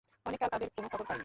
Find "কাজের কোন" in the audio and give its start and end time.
0.53-0.85